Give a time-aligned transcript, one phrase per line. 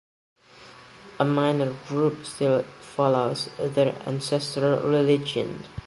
[1.19, 5.63] A minor group still follows their ancestral religion.